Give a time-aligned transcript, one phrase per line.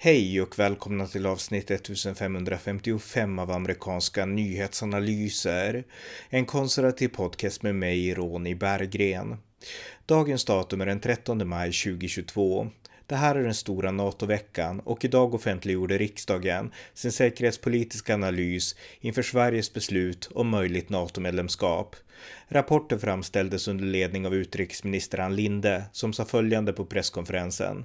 [0.00, 5.84] Hej och välkomna till avsnitt 1555 av amerikanska nyhetsanalyser.
[6.28, 9.36] En konservativ podcast med mig, Ronny Berggren.
[10.06, 12.70] Dagens datum är den 13 maj 2022.
[13.06, 19.72] Det här är den stora NATO-veckan och idag offentliggjorde riksdagen sin säkerhetspolitiska analys inför Sveriges
[19.72, 21.96] beslut om möjligt NATO-medlemskap.
[22.48, 27.84] Rapporten framställdes under ledning av utrikesminister Ann Linde som sa följande på presskonferensen.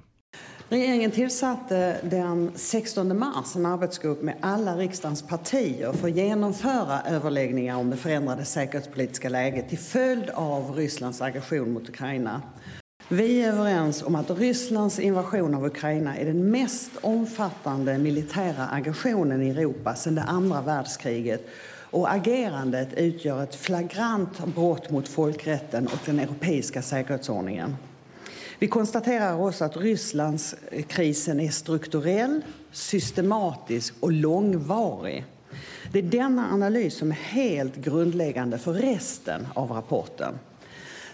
[0.68, 7.76] Regeringen tillsatte den 16 mars en arbetsgrupp med alla riksdagens partier för att genomföra överläggningar
[7.76, 12.42] om det förändrade säkerhetspolitiska läget till följd av Rysslands aggression mot Ukraina.
[13.08, 19.42] Vi är överens om att Rysslands invasion av Ukraina är den mest omfattande militära aggressionen
[19.42, 21.46] i Europa sedan det andra världskriget
[21.90, 27.76] och agerandet utgör ett flagrant brott mot folkrätten och den europeiska säkerhetsordningen.
[28.58, 32.40] Vi konstaterar också att Rysslandskrisen är strukturell,
[32.72, 35.24] systematisk och långvarig.
[35.92, 40.38] Det är denna analys som är helt grundläggande för resten av rapporten.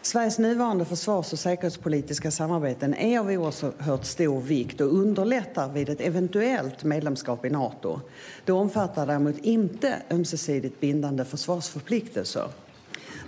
[0.02, 6.00] Sveriges nuvarande försvars och säkerhetspolitiska samarbeten är av oerhört stor vikt och underlättar vid ett
[6.00, 8.00] eventuellt medlemskap i Nato.
[8.44, 12.48] Det omfattar däremot inte ömsesidigt bindande försvarsförpliktelser.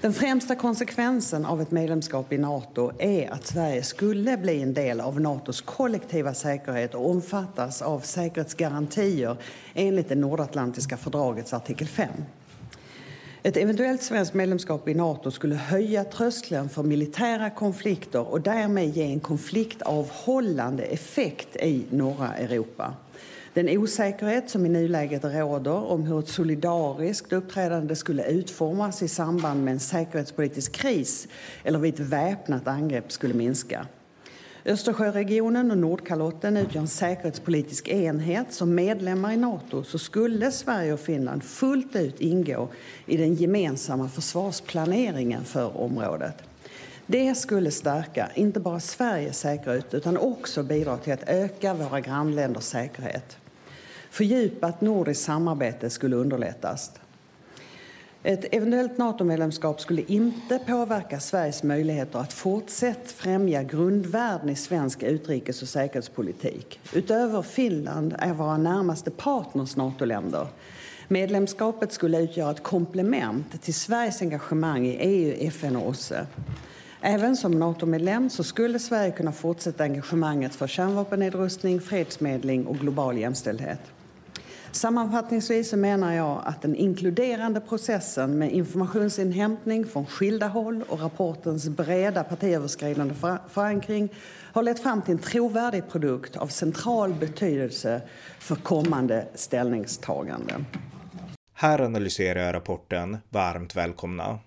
[0.02, 5.00] Den främsta konsekvensen av ett medlemskap i Nato är att Sverige skulle bli en del
[5.00, 9.36] av Natos kollektiva säkerhet och omfattas av säkerhetsgarantier
[9.74, 12.08] enligt det nordatlantiska fördragets artikel 5.
[13.42, 19.04] Ett eventuellt svenskt medlemskap i Nato skulle höja tröskeln för militära konflikter och därmed ge
[19.04, 22.94] en konfliktavhållande effekt i norra Europa.
[23.54, 29.64] Den osäkerhet som i nuläget råder om hur ett solidariskt uppträdande skulle utformas i samband
[29.64, 31.28] med en säkerhetspolitisk kris
[31.64, 33.86] eller vid ett väpnat angrepp skulle minska.
[34.64, 38.52] Östersjöregionen och Nordkalotten utgör en säkerhetspolitisk enhet.
[38.52, 42.68] Som medlemmar i Nato så skulle Sverige och Finland fullt ut ingå
[43.06, 46.34] i den gemensamma försvarsplaneringen för området.
[47.06, 52.64] Det skulle stärka inte bara Sveriges säkerhet utan också bidra till att öka våra grannländers
[52.64, 53.36] säkerhet.
[54.12, 56.90] Fördjupat nordiskt samarbete skulle underlättas.
[58.22, 65.62] Ett eventuellt NATO-medlemskap skulle inte påverka Sveriges möjligheter att fortsätta främja grundvärden i svensk utrikes
[65.62, 66.80] och säkerhetspolitik.
[66.92, 70.46] Utöver Finland är våra närmaste partners NATO-länder.
[71.08, 76.26] Medlemskapet skulle utgöra ett komplement till Sveriges engagemang i EU, FN och OSSE.
[77.00, 83.80] Även som NATO-medlem så skulle Sverige kunna fortsätta engagemanget för kärnvapennedrustning, fredsmedling och global jämställdhet.
[84.72, 91.68] Sammanfattningsvis så menar jag att den inkluderande processen med informationsinhämtning från skilda håll och rapportens
[91.68, 93.14] breda partiöverskridande
[93.48, 94.08] förankring
[94.52, 98.02] har lett fram till en trovärdig produkt av central betydelse
[98.38, 100.66] för kommande ställningstaganden.
[101.54, 103.18] Här analyserar jag rapporten.
[103.30, 104.38] Varmt välkomna.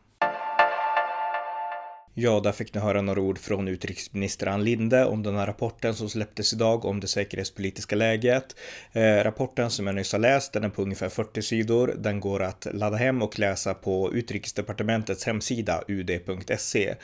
[2.17, 5.95] Ja, där fick ni höra några ord från utrikesminister Ann Linde om den här rapporten
[5.95, 8.55] som släpptes idag om det säkerhetspolitiska läget.
[8.93, 11.95] Eh, rapporten som jag nyss har läst, den är på ungefär 40 sidor.
[11.97, 16.95] Den går att ladda hem och läsa på utrikesdepartementets hemsida ud.se.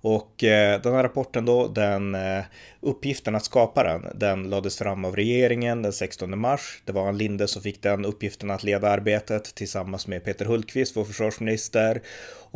[0.00, 2.44] Och eh, den här rapporten då, den eh,
[2.80, 6.82] uppgiften att skapa den, den lades fram av regeringen den 16 mars.
[6.84, 10.96] Det var Ann Linde som fick den uppgiften att leda arbetet tillsammans med Peter Hultqvist,
[10.96, 12.02] vår försvarsminister.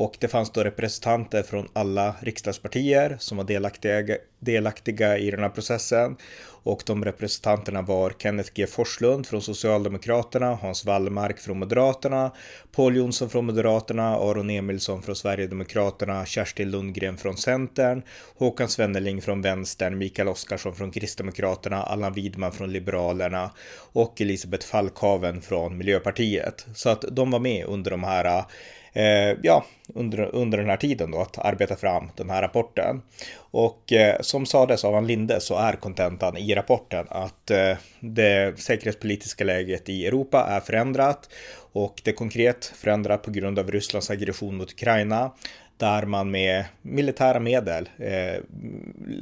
[0.01, 5.49] Och det fanns då representanter från alla riksdagspartier som var delaktiga, delaktiga i den här
[5.49, 6.17] processen
[6.63, 12.33] och de representanterna var Kenneth G Forslund från Socialdemokraterna, Hans Wallmark från Moderaterna,
[12.73, 18.03] Paul Jonsson från Moderaterna, Aron Emilsson från Sverigedemokraterna, Kerstin Lundgren från Centern,
[18.37, 23.51] Håkan Svenneling från Vänstern, Mikael Oskarsson från Kristdemokraterna, Allan Widman från Liberalerna
[23.93, 26.67] och Elisabeth Falkhaven från Miljöpartiet.
[26.75, 28.45] Så att de var med under de här
[28.93, 29.65] eh, ja,
[29.95, 33.03] under, under den här tiden då att arbeta fram den här rapporten.
[33.37, 38.61] Och eh, som sades av Ann Linde så är kontentan i rapporten att eh, det
[38.61, 41.29] säkerhetspolitiska läget i Europa är förändrat
[41.73, 45.31] och det är konkret förändrat på grund av Rysslands aggression mot Ukraina
[45.81, 48.43] där man med militära medel, eh,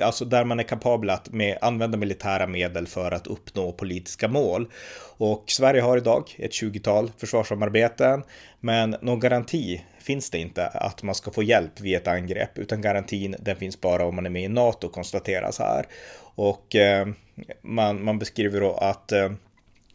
[0.02, 4.68] alltså där man är kapabel att med, använda militära medel för att uppnå politiska mål.
[5.16, 8.22] Och Sverige har idag ett 20-tal försvarssamarbeten,
[8.60, 12.80] men någon garanti finns det inte att man ska få hjälp vid ett angrepp, utan
[12.80, 15.86] garantin den finns bara om man är med i NATO konstateras här.
[16.34, 17.08] Och eh,
[17.62, 19.30] man, man beskriver då att eh,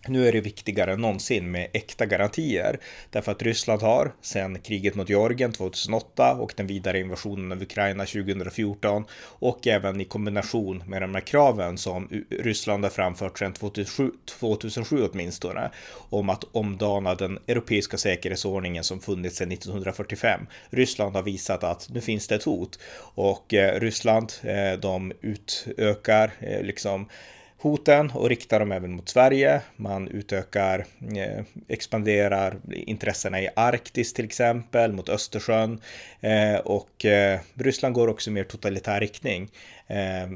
[0.07, 2.79] nu är det viktigare än någonsin med äkta garantier.
[3.09, 8.05] Därför att Ryssland har sedan kriget mot Georgien 2008 och den vidare invasionen av Ukraina
[8.05, 14.11] 2014 och även i kombination med de här kraven som Ryssland har framfört sedan 2007,
[14.39, 15.71] 2007 åtminstone
[16.09, 20.41] om att omdana den europeiska säkerhetsordningen som funnits sedan 1945.
[20.69, 22.79] Ryssland har visat att nu finns det ett hot
[23.15, 27.07] och eh, Ryssland eh, de utökar eh, liksom
[27.63, 29.61] hoten och riktar dem även mot Sverige.
[29.75, 35.81] Man utökar, eh, expanderar intressena i Arktis till exempel, mot Östersjön
[36.21, 39.49] eh, och eh, Ryssland går också i mer totalitär riktning.
[39.87, 40.29] Eh,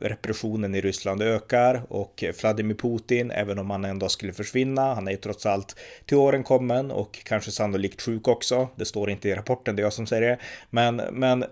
[0.00, 5.12] repressionen i Ryssland ökar och Vladimir Putin, även om han ändå skulle försvinna, han är
[5.12, 5.76] ju trots allt
[6.06, 8.68] till åren kommen och kanske sannolikt sjuk också.
[8.76, 10.38] Det står inte i rapporten, det är jag som säger det.
[10.70, 11.44] Men, men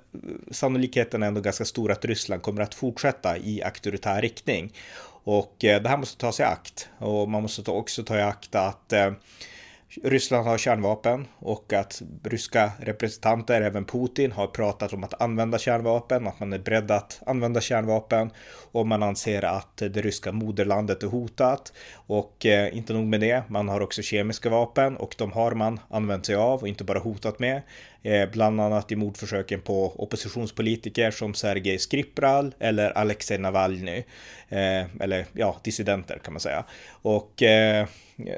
[0.51, 4.73] sannolikheten är ändå ganska stor att Ryssland kommer att fortsätta i auktoritär riktning.
[5.31, 6.89] Och eh, det här måste tas i akt.
[6.99, 9.11] Och man måste också ta i akt att eh,
[10.03, 16.27] Ryssland har kärnvapen och att ryska representanter, även Putin, har pratat om att använda kärnvapen,
[16.27, 18.31] att man är beredd att använda kärnvapen
[18.73, 21.73] och man anser att det ryska moderlandet är hotat.
[21.95, 25.81] Och eh, inte nog med det, man har också kemiska vapen och de har man
[25.91, 27.63] använt sig av och inte bara hotat med.
[28.03, 34.05] Eh, bland annat i mordförsöken på oppositionspolitiker som Sergej Skripral eller Alexej Navalny.
[34.49, 36.65] Eh, eller ja, dissidenter kan man säga.
[36.91, 37.87] Och eh,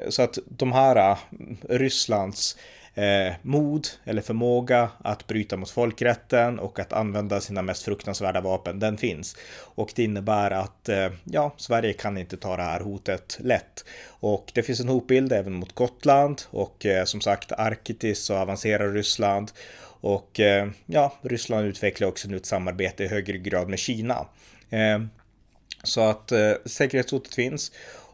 [0.09, 1.17] så att de här eh,
[1.69, 2.57] Rysslands
[2.95, 8.79] eh, mod eller förmåga att bryta mot folkrätten och att använda sina mest fruktansvärda vapen,
[8.79, 9.35] den finns.
[9.75, 13.85] Och det innebär att eh, ja, Sverige kan inte ta det här hotet lätt.
[14.07, 18.91] Och det finns en hotbild även mot Gotland och eh, som sagt Arktis och avancerar
[18.91, 19.51] Ryssland.
[20.01, 24.25] Och eh, ja, Ryssland utvecklar också nu ett samarbete i högre grad med Kina.
[24.69, 24.99] Eh,
[25.83, 27.71] så att eh, säkerhetshotet finns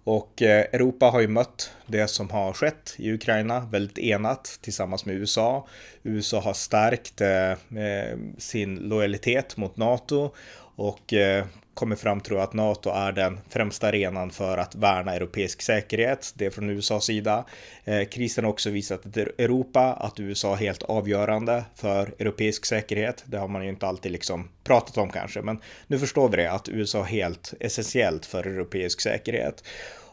[0.08, 5.06] och eh, Europa har ju mött det som har skett i Ukraina väldigt enat tillsammans
[5.06, 5.68] med USA.
[6.04, 10.32] USA har stärkt eh, eh sin lojalitet mot NATO
[10.76, 11.46] och eh,
[11.78, 16.34] kommit fram tror jag att NATO är den främsta arenan för att värna europeisk säkerhet.
[16.36, 17.46] Det är från USAs sida.
[17.84, 23.24] Eh, krisen har också visat att Europa, att USA är helt avgörande för europeisk säkerhet.
[23.26, 26.52] Det har man ju inte alltid liksom pratat om kanske, men nu förstår vi det
[26.52, 29.64] att USA är helt essentiellt för europeisk säkerhet.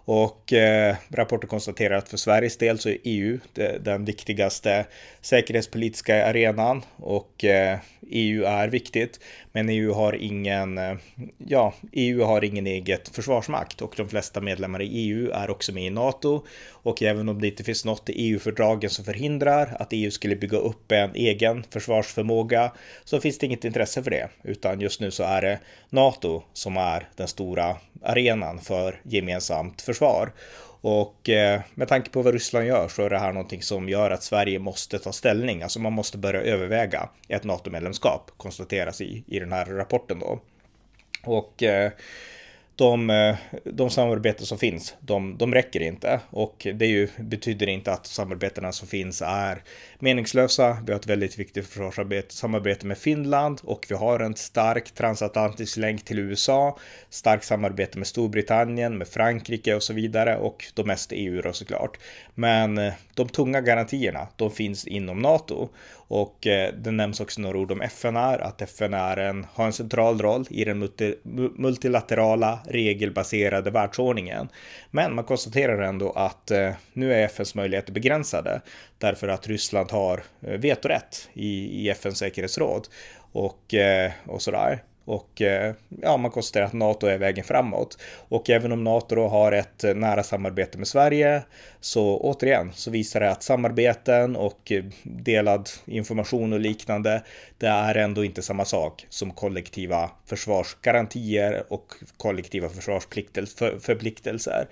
[0.05, 3.39] Och eh, rapporten konstaterar att för Sveriges del så är EU
[3.81, 4.87] den viktigaste
[5.21, 7.79] säkerhetspolitiska arenan och eh,
[8.11, 9.21] EU är viktigt.
[9.53, 10.95] Men EU har ingen, eh,
[11.39, 15.87] ja, EU har ingen eget försvarsmakt och de flesta medlemmar i EU är också med
[15.87, 16.45] i NATO.
[16.71, 20.59] Och även om det inte finns något i EU-fördragen som förhindrar att EU skulle bygga
[20.59, 22.73] upp en egen försvarsförmåga
[23.05, 24.29] så finns det inget intresse för det.
[24.43, 25.59] Utan just nu så är det
[25.91, 29.94] NATO som är den stora arenan för gemensamt försvar.
[30.81, 34.11] Och eh, med tanke på vad Ryssland gör så är det här någonting som gör
[34.11, 35.63] att Sverige måste ta ställning.
[35.63, 40.41] Alltså man måste börja överväga ett NATO-medlemskap konstateras i, i den här rapporten då.
[41.25, 41.93] Och eh,
[42.77, 46.21] de, eh, de samarbeten som finns, de, de räcker inte.
[46.31, 49.63] Och det ju, betyder inte att samarbetena som finns är
[49.99, 50.79] meningslösa.
[50.87, 56.05] Vi har ett väldigt viktigt försvarssamarbete med Finland och vi har en stark transatlantisk länk
[56.05, 56.79] till USA,
[57.11, 61.99] starkt samarbete med Storbritannien, med Frankrike och så vidare och de mest EU då såklart.
[62.35, 65.69] Men eh, de tunga garantierna, de finns inom NATO
[66.09, 69.67] och eh, det nämns också några ord om FN är, att FN är en, har
[69.67, 71.15] en central roll i den multi,
[71.57, 74.49] multilaterala regelbaserade världsordningen.
[74.91, 78.61] Men man konstaterar ändå att eh, nu är FNs möjligheter begränsade
[78.99, 82.89] därför att Ryssland har eh, vetorätt i, i FNs säkerhetsråd
[83.33, 84.83] och, eh, och sådär.
[85.05, 87.99] Och eh, ja, man konstaterar att NATO är vägen framåt.
[88.29, 91.43] Och även om NATO då har ett eh, nära samarbete med Sverige
[91.81, 97.23] så återigen så visar det att samarbeten och eh, delad information och liknande
[97.59, 104.69] det är ändå inte samma sak som kollektiva försvarsgarantier och kollektiva försvarsförpliktelser.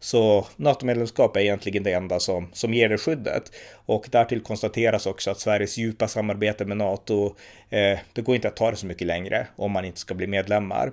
[0.00, 3.52] Så NATO-medlemskap är egentligen det enda som, som ger det skyddet.
[3.86, 7.34] Och därtill konstateras också att Sveriges djupa samarbete med NATO,
[7.70, 10.26] eh, det går inte att ta det så mycket längre om man inte ska bli
[10.26, 10.92] medlemmar.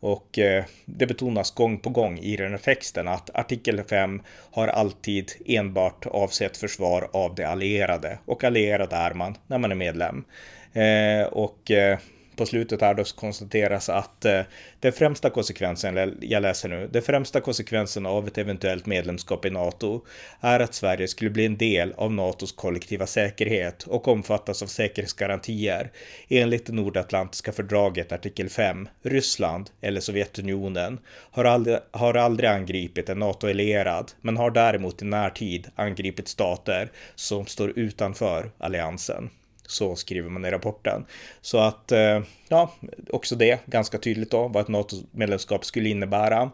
[0.00, 4.68] Och eh, det betonas gång på gång i den här texten att artikel 5 har
[4.68, 10.24] alltid enbart avsett försvar av de allierade och allierade är man när man är medlem.
[10.72, 11.98] Eh, och eh,
[12.36, 14.40] på slutet här då konstateras att eh,
[14.80, 20.04] den främsta konsekvensen, jag läser nu, den främsta konsekvensen av ett eventuellt medlemskap i NATO
[20.40, 25.90] är att Sverige skulle bli en del av NATOs kollektiva säkerhet och omfattas av säkerhetsgarantier
[26.28, 28.88] enligt det nordatlantiska fördraget artikel 5.
[29.02, 30.98] Ryssland, eller Sovjetunionen,
[31.30, 37.46] har aldrig, har aldrig angripit en NATO-allierad, men har däremot i närtid angripit stater som
[37.46, 39.30] står utanför alliansen.
[39.66, 41.06] Så skriver man i rapporten.
[41.40, 42.74] Så att, eh, ja,
[43.10, 46.50] också det ganska tydligt då vad ett NATO-medlemskap skulle innebära.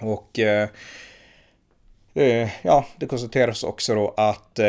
[0.00, 0.68] Och eh,
[2.14, 4.60] eh, ja, det konstateras också då att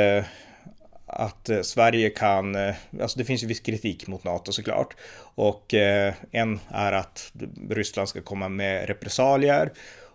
[1.08, 2.56] att Sverige kan,
[3.02, 4.96] alltså det finns ju viss kritik mot NATO såklart.
[5.36, 5.74] Och
[6.32, 7.32] en är att
[7.70, 9.72] Ryssland ska komma med repressalier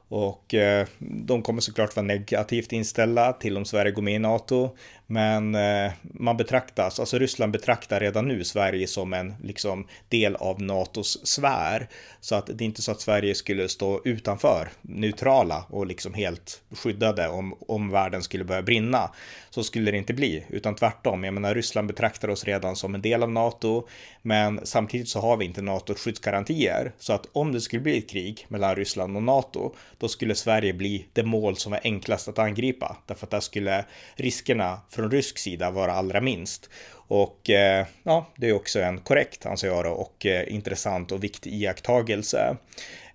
[0.09, 0.54] och
[0.99, 4.70] de kommer såklart vara negativt inställda till om Sverige går med i NATO.
[5.12, 10.62] Men eh, man betraktas, alltså Ryssland betraktar redan nu Sverige som en liksom, del av
[10.62, 11.88] NATOs sfär.
[12.20, 16.62] Så att det är inte så att Sverige skulle stå utanför, neutrala och liksom helt
[16.70, 19.10] skyddade om, om världen skulle börja brinna.
[19.50, 21.24] Så skulle det inte bli, utan tvärtom.
[21.24, 23.88] Jag menar, Ryssland betraktar oss redan som en del av NATO,
[24.22, 26.92] men samtidigt så har vi inte NATOs skyddsgarantier.
[26.98, 30.72] Så att om det skulle bli ett krig mellan Ryssland och NATO, då skulle Sverige
[30.72, 32.96] bli det mål som var enklast att angripa.
[33.06, 36.71] Därför att där skulle riskerna från rysk sida vara allra minst.
[36.92, 41.25] Och eh, ja, det är också en korrekt, anser jag då, och eh, intressant och
[41.25, 42.57] viktig iakttagelse.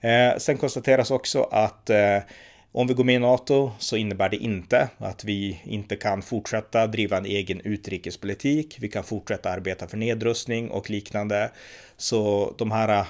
[0.01, 2.17] Eh, sen konstateras också att eh,
[2.71, 6.87] om vi går med i NATO så innebär det inte att vi inte kan fortsätta
[6.87, 8.77] driva en egen utrikespolitik.
[8.79, 11.51] Vi kan fortsätta arbeta för nedrustning och liknande.
[11.97, 13.05] Så de här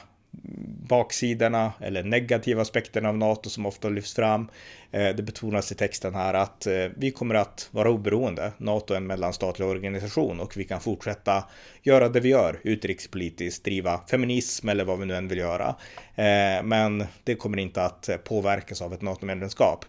[0.87, 4.47] baksidorna eller negativa aspekterna av NATO som ofta lyfts fram.
[4.91, 8.51] Eh, det betonas i texten här att eh, vi kommer att vara oberoende.
[8.57, 11.43] NATO är en mellanstatlig organisation och vi kan fortsätta
[11.83, 15.75] göra det vi gör utrikespolitiskt, driva feminism eller vad vi nu än vill göra.
[16.15, 19.85] Eh, men det kommer inte att påverkas av ett NATO-medlemskap.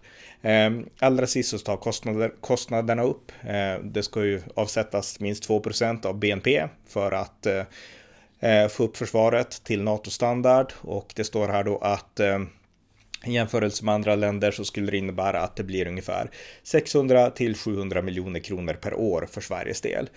[0.99, 3.33] Allra sist så tar kostnader, kostnaderna upp.
[3.83, 7.47] Det ska ju avsättas minst 2% av BNP för att
[8.41, 12.39] Eh, få upp försvaret till NATO-standard och det står här då att eh,
[13.27, 16.31] i jämförelse med andra länder så skulle det innebära att det blir ungefär
[16.63, 20.09] 600 till 700 miljoner kronor per år för Sveriges del.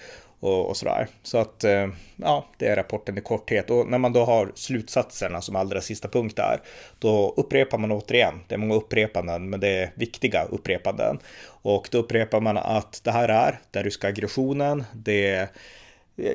[0.42, 1.08] Och, och sådär.
[1.24, 3.70] Så att eh, ja, det är rapporten i korthet.
[3.70, 6.62] Och när man då har slutsatserna som allra sista punkt där,
[7.00, 8.40] då upprepar man återigen.
[8.48, 11.20] Det är många upprepanden, men det är viktiga upprepanden.
[11.46, 14.84] Och då upprepar man att det här är den ryska aggressionen.
[14.94, 15.48] Det är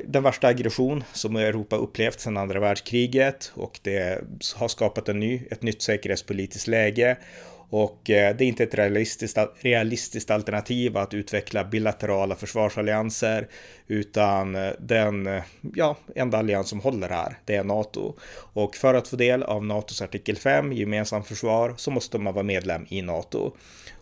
[0.05, 4.21] den värsta aggression som Europa upplevt sedan andra världskriget och det
[4.55, 7.17] har skapat en ny, ett nytt säkerhetspolitiskt läge.
[7.69, 13.47] Och eh, det är inte ett realistiskt, realistiskt alternativ att utveckla bilaterala försvarsallianser,
[13.87, 15.43] utan eh, den eh,
[15.75, 18.13] ja, enda allians som håller här, det är NATO.
[18.53, 22.43] Och för att få del av NATOs artikel 5, gemensam försvar, så måste man vara
[22.43, 23.51] medlem i NATO.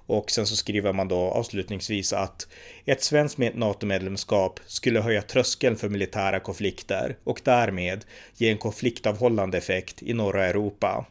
[0.05, 2.48] Och sen så skriver man då avslutningsvis att
[2.86, 8.05] ett svenskt NATO-medlemskap skulle höja tröskeln för militära konflikter och därmed
[8.38, 11.05] ge en konfliktavhållande effekt i norra Europa.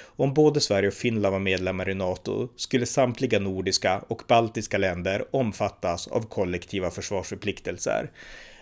[0.00, 5.24] Om både Sverige och Finland var medlemmar i NATO skulle samtliga nordiska och baltiska länder
[5.30, 8.10] omfattas av kollektiva försvarsförpliktelser.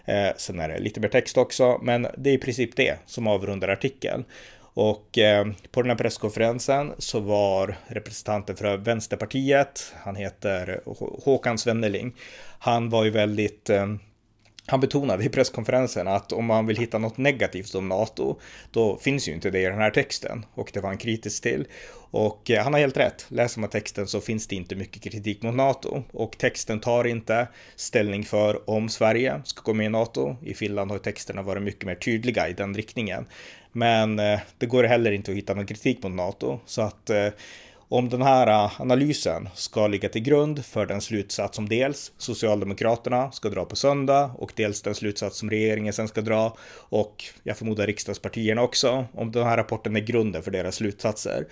[0.05, 3.26] Eh, sen är det lite mer text också, men det är i princip det som
[3.26, 4.25] avrundar artikeln.
[4.76, 10.80] Och eh, på den här presskonferensen så var representanten för Vänsterpartiet, han heter
[11.25, 12.14] Håkan Svenneling,
[12.59, 13.87] han var ju väldigt eh,
[14.67, 19.29] han betonade i presskonferensen att om man vill hitta något negativt om NATO, då finns
[19.29, 20.47] ju inte det i den här texten.
[20.55, 21.67] Och det var han kritisk till.
[22.11, 23.27] Och eh, han har helt rätt.
[23.29, 26.03] Läser man texten så finns det inte mycket kritik mot NATO.
[26.13, 30.37] Och texten tar inte ställning för om Sverige ska gå med i NATO.
[30.43, 33.27] I Finland har texterna varit mycket mer tydliga i den riktningen.
[33.73, 36.61] Men eh, det går heller inte att hitta någon kritik mot NATO.
[36.67, 37.29] Så att eh,
[37.88, 43.33] om den här eh, analysen ska ligga till grund för den slutsats som dels Socialdemokraterna
[43.33, 46.57] ska dra på söndag och dels den slutsats som regeringen sen ska dra
[46.88, 51.47] och jag förmodar riksdagspartierna också, om den här rapporten är grunden för deras slutsatser,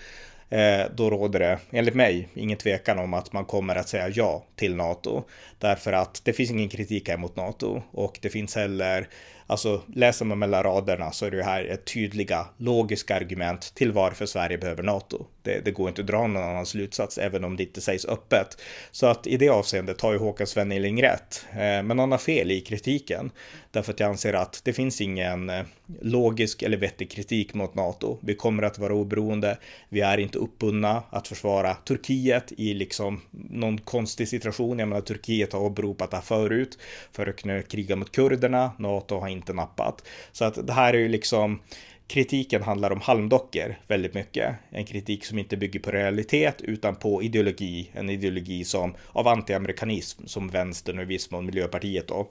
[0.50, 4.44] eh, då råder det, enligt mig, ingen tvekan om att man kommer att säga ja
[4.56, 5.22] till NATO.
[5.58, 9.08] Därför att det finns ingen kritik här mot NATO och det finns heller
[9.46, 14.26] Alltså läser man mellan raderna så är det här ett tydliga logiska argument till varför
[14.26, 15.26] Sverige behöver NATO.
[15.42, 18.60] Det, det, går inte att dra någon annan slutsats även om det inte sägs öppet.
[18.90, 21.46] Så att i det avseendet har ju Håkan Svenneling rätt.
[21.50, 23.30] Eh, men han har fel i kritiken.
[23.70, 25.62] Därför att jag anser att det finns ingen eh,
[26.00, 28.18] logisk eller vettig kritik mot NATO.
[28.22, 29.58] Vi kommer att vara oberoende.
[29.88, 34.78] Vi är inte uppbundna att försvara Turkiet i liksom någon konstig situation.
[34.78, 36.78] Jag menar Turkiet har åberopat det här förut
[37.12, 38.72] för att kunna kriga mot kurderna.
[38.78, 40.08] NATO har inte nappat.
[40.32, 41.60] Så att det här är ju liksom
[42.06, 44.54] kritiken handlar om halmdockor väldigt mycket.
[44.70, 47.90] En kritik som inte bygger på realitet utan på ideologi.
[47.92, 52.30] En ideologi som av antiamerikanism som vänstern och i viss mån Miljöpartiet då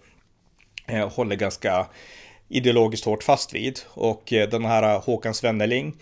[0.88, 1.88] eh, håller ganska
[2.50, 3.80] ideologiskt hårt fast vid.
[3.88, 5.96] Och eh, den här Håkan Svenneling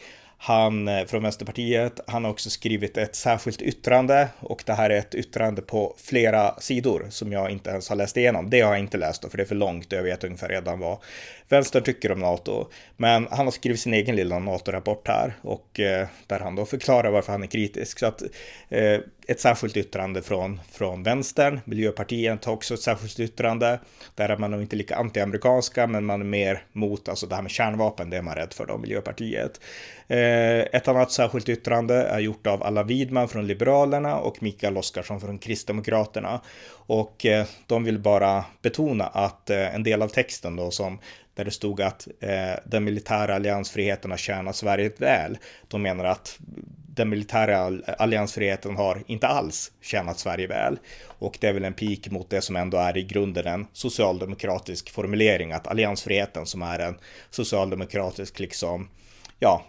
[0.43, 4.97] han eh, från Vänsterpartiet, han har också skrivit ett särskilt yttrande och det här är
[4.97, 8.49] ett yttrande på flera sidor som jag inte ens har läst igenom.
[8.49, 9.85] Det har jag inte läst då, för det är för långt.
[9.85, 10.97] och Jag vet ungefär redan vad
[11.51, 12.67] vänstern tycker om NATO.
[12.97, 17.11] Men han har skrivit sin egen lilla NATO-rapport här och eh, där han då förklarar
[17.11, 17.99] varför han är kritisk.
[17.99, 18.21] Så att
[18.69, 21.59] eh, ett särskilt yttrande från, från vänstern.
[21.65, 23.79] Miljöpartiet har också ett särskilt yttrande.
[24.15, 27.41] Där är man nog inte lika antiamerikanska, men man är mer mot, alltså det här
[27.41, 29.59] med kärnvapen, det är man rädd för då, Miljöpartiet.
[30.07, 35.21] Eh, ett annat särskilt yttrande är gjort av Alla Widman från Liberalerna och Mikael Oskarsson
[35.21, 36.41] från Kristdemokraterna.
[36.71, 40.99] Och eh, de vill bara betona att eh, en del av texten då som
[41.33, 45.37] där det stod att eh, den militära alliansfriheten har tjänat Sverige väl.
[45.67, 46.39] De menar att
[46.95, 50.79] den militära alliansfriheten har inte alls tjänat Sverige väl.
[51.05, 54.89] Och det är väl en pik mot det som ändå är i grunden en socialdemokratisk
[54.89, 56.97] formulering, att alliansfriheten som är en
[57.29, 58.89] socialdemokratisk liksom
[59.43, 59.65] ja,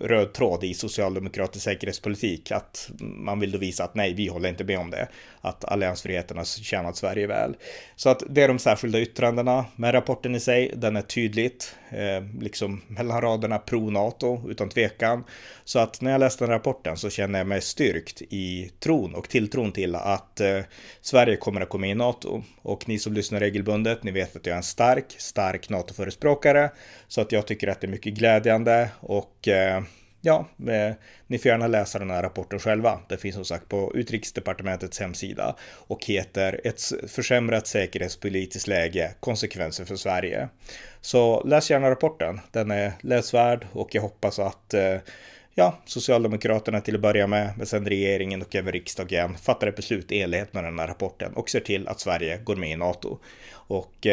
[0.00, 2.50] röd tråd i socialdemokratisk säkerhetspolitik.
[2.50, 5.08] Att man vill då visa att nej, vi håller inte med om det.
[5.40, 7.56] Att alliansfriheten har tjänat Sverige väl.
[7.96, 9.64] Så att det är de särskilda yttrandena.
[9.76, 15.24] Men rapporten i sig, den är tydligt, eh, liksom mellan raderna pro-NATO utan tvekan.
[15.64, 19.28] Så att när jag läste den rapporten så känner jag mig styrkt i tron och
[19.28, 20.60] tilltron till att eh,
[21.00, 22.42] Sverige kommer att komma in i NATO.
[22.62, 26.70] Och ni som lyssnar regelbundet, ni vet att jag är en stark, stark NATO-förespråkare.
[27.08, 29.82] Så att jag tycker att det är mycket glädjande och eh,
[30.20, 30.94] ja, eh,
[31.26, 33.00] ni får gärna läsa den här rapporten själva.
[33.08, 39.96] Det finns som sagt på Utrikesdepartementets hemsida och heter Ett försämrat säkerhetspolitiskt läge, konsekvenser för
[39.96, 40.48] Sverige.
[41.00, 42.40] Så läs gärna rapporten.
[42.50, 44.96] Den är läsvärd och jag hoppas att eh,
[45.54, 50.12] ja, Socialdemokraterna till att börja med, men sen regeringen och även riksdagen fattar ett beslut
[50.12, 53.18] i enlighet med den här rapporten och ser till att Sverige går med i NATO.
[53.52, 54.06] Och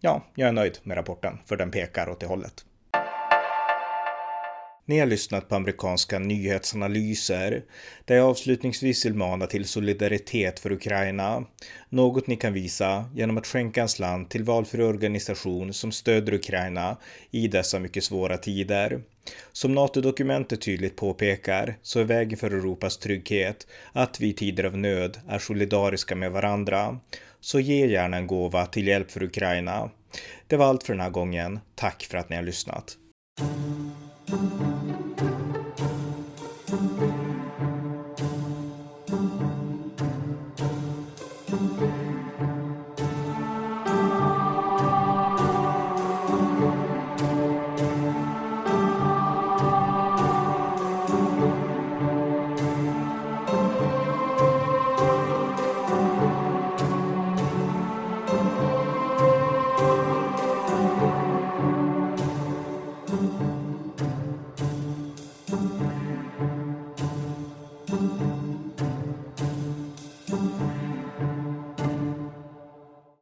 [0.00, 2.64] ja, jag är nöjd med rapporten för den pekar åt det hållet.
[4.90, 7.62] Ni har lyssnat på amerikanska nyhetsanalyser
[8.04, 11.44] där jag avslutningsvis vill mana till solidaritet för Ukraina.
[11.88, 16.96] Något ni kan visa genom att skänka en slant till valfri organisation som stöder Ukraina
[17.30, 19.02] i dessa mycket svåra tider.
[19.52, 24.76] Som NATO-dokumentet tydligt påpekar så är vägen för Europas trygghet att vi i tider av
[24.76, 26.98] nöd är solidariska med varandra.
[27.40, 29.90] Så ge gärna en gåva till hjälp för Ukraina.
[30.46, 31.60] Det var allt för den här gången.
[31.74, 32.96] Tack för att ni har lyssnat.
[34.30, 34.60] thank
[41.80, 41.99] you